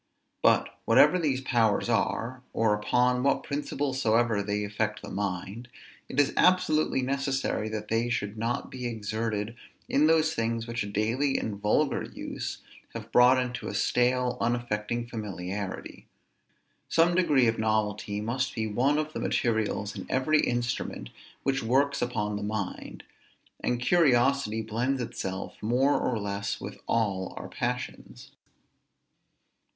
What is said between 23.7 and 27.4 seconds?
curiosity blends itself more or less with all